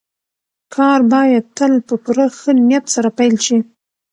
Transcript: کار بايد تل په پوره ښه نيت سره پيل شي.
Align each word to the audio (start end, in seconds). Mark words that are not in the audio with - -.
کار 0.75 0.99
بايد 1.11 1.45
تل 1.57 1.73
په 1.87 1.95
پوره 2.03 2.25
ښه 2.37 2.51
نيت 2.69 2.85
سره 2.95 3.09
پيل 3.19 3.35
شي. 3.45 3.57